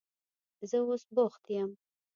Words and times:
زه 0.69 0.77
اوس 0.87 1.03
بوخت 1.15 1.43
یم. 1.55 1.71